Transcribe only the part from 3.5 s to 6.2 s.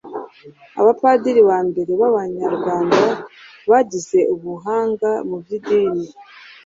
bagize ubuhanga mu by'idini,